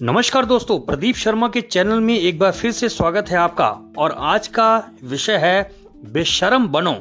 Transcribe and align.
नमस्कार 0.00 0.44
दोस्तों, 0.44 0.78
प्रदीप 0.80 1.14
शर्मा 1.14 1.48
के 1.48 1.60
चैनल 1.60 1.98
में 2.00 2.14
एक 2.14 2.38
बार 2.38 2.52
फिर 2.52 2.70
से 2.72 2.88
स्वागत 2.88 3.30
है 3.30 3.36
आपका, 3.36 3.66
और 3.98 4.14
आज 4.18 4.46
का 4.48 4.92
विषय 5.04 5.36
है 5.36 5.70
बेशरम 6.12 6.68
बनो। 6.68 6.94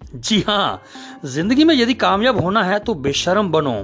जी 0.00 0.40
हाँ 0.40 0.82
ज़िंदगी 1.24 1.64
में 1.64 1.74
यदि 1.74 1.94
कामयाब 1.94 2.40
होना 2.40 2.62
है 2.62 2.78
तो 2.78 2.94
बेशरम 2.96 3.50
बनो। 3.52 3.74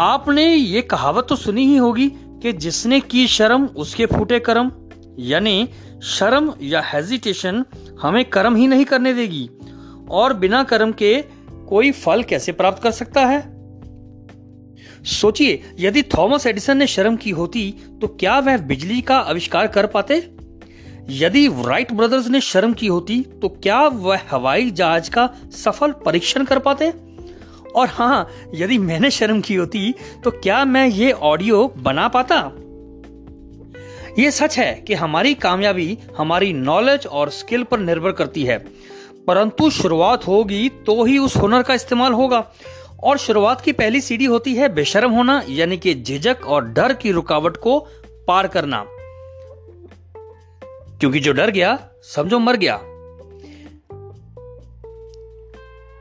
आपने 0.00 0.46
ये 0.46 0.82
कहावत 0.82 1.26
तो 1.28 1.36
सुनी 1.36 1.66
ही 1.66 1.76
होगी 1.76 2.08
कि 2.42 2.52
जिसने 2.54 3.00
की 3.00 3.26
शर्म, 3.28 3.66
उसके 3.66 4.06
फूटे 4.06 4.40
कर्म। 4.40 4.72
यानी 5.20 5.68
शर्म 6.08 6.52
या 6.62 6.82
हेजिटेशन 6.84 7.64
हमें 8.02 8.24
कर्म 8.24 8.56
ही 8.56 8.66
नहीं 8.66 8.84
करने 8.84 9.14
देगी, 9.14 9.48
और 10.10 10.34
बिना 10.34 10.64
कर्म 10.64 10.92
के 10.92 11.16
कोई 11.68 11.92
फल 11.92 12.22
कैसे 12.22 12.52
प्राप्त 12.52 12.82
कर 12.82 12.90
सकता 12.92 13.26
है? 13.26 13.53
सोचिए, 15.04 15.62
यदि 15.78 16.02
थॉमस 16.02 16.46
एडिसन 16.46 16.76
ने 16.76 16.86
शर्म 16.86 17.16
की 17.16 17.30
होती 17.30 17.70
तो 18.00 18.06
क्या 18.10 18.38
वह 18.38 18.56
बिजली 18.58 19.00
का 19.00 19.18
आविष्कार 19.18 19.66
कर 19.66 19.86
पाते? 19.86 20.16
यदि 21.10 21.46
राइट 21.66 21.92
ब्रदर्स 21.92 22.28
ने 22.28 22.40
शर्म 22.40 22.72
की 22.72 22.86
होती 22.86 23.20
तो 23.42 23.48
क्या 23.48 23.80
वह 23.86 24.20
हवाई 24.30 24.70
जहाज़ 24.70 25.10
का 25.10 25.28
सफल 25.54 25.92
परीक्षण 26.04 26.44
कर 26.44 26.58
पाते? 26.58 26.92
और 27.76 27.88
हाँ 27.88 28.28
यदि 28.54 28.78
मैंने 28.78 29.10
शर्म 29.10 29.40
की 29.40 29.54
होती 29.54 29.92
तो 30.24 30.30
क्या 30.32 30.64
मैं 30.64 30.86
ये 30.86 31.10
ऑडियो 31.12 31.66
बना 31.78 32.08
पाता? 32.08 32.36
यह 34.18 34.30
सच 34.30 34.58
है 34.58 34.72
कि 34.86 34.94
हमारी 34.94 35.34
कामयाबी 35.34 35.96
हमारी 36.18 36.52
नॉलेज 36.52 37.06
और 37.06 37.30
स्किल 37.30 37.62
पर 37.62 37.78
निर्भर 37.80 38.12
करती 38.12 38.44
है, 38.44 38.58
परंतु 39.26 39.70
शुरुआत 39.70 40.26
होगी 40.26 40.68
तो 40.86 41.02
ही 41.04 41.18
उस 41.18 41.36
हुनर 41.36 41.62
का 41.62 41.74
इस्तेमाल 41.74 42.12
होगा। 42.12 42.38
और 43.02 43.18
शुरुआत 43.18 43.60
की 43.60 43.72
पहली 43.72 44.00
सीढ़ी 44.00 44.24
होती 44.24 44.54
है 44.54 44.68
बेशरम 44.68 45.10
होना, 45.10 45.42
यानी 45.48 45.76
कि 45.76 45.94
झिझक 45.94 46.36
और 46.46 46.64
डर 46.64 46.92
की 46.92 47.12
रुकावट 47.12 47.56
को 47.56 47.86
पार 48.28 48.48
करना। 48.48 48.84
क्योंकि 51.00 51.20
जो 51.20 51.32
डर 51.32 51.50
गया, 51.50 51.78
समझो 52.02 52.38
मर 52.38 52.56
गया। 52.56 52.80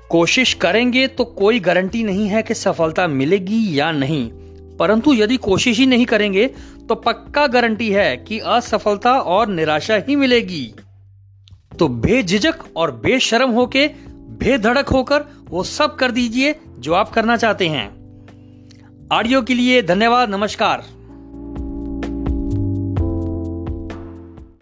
कोशिश 0.10 0.54
करेंगे 0.54 1.08
तो 1.08 1.26
कोई 1.26 1.60
गारंटी 1.60 2.04
नहीं 2.04 2.28
है 2.28 2.44
कि 2.44 2.54
सफलता 2.54 3.08
मिलेगी 3.08 3.80
या 3.80 3.92
नहीं। 3.92 4.32
परंतु 4.78 5.14
यदि 5.14 5.38
कोशिश 5.38 5.78
ही 5.78 5.86
नहीं 5.86 6.06
करेंगे 6.06 6.48
तो 6.90 6.96
पक्का 6.96 7.48
गारंटी 7.48 7.92
है 7.92 8.18
कि 8.18 8.40
असफलता 8.40 9.20
और 9.20 9.48
निराशा 9.48 9.96
ही 9.96 10.16
मिलेगी। 10.16 10.74
तो 11.80 11.88
बेझिझक 11.88 12.56
और 12.76 12.92
बेशरम 12.92 13.52
होके, 13.52 13.88
बेधड़क 14.10 14.90
होकर 14.90 15.24
वो 15.50 15.64
सब 15.64 15.96
कर 15.96 16.12
दीजिए 16.12 16.56
जो 16.84 16.94
आप 16.94 17.10
करना 17.10 17.38
चाहते 17.38 17.68
हैं। 17.68 17.88
ऑडियो 19.12 19.42
के 19.42 19.54
लिए 19.54 19.82
धन्यवाद 19.82 20.30
नमस्कार। 20.30 20.84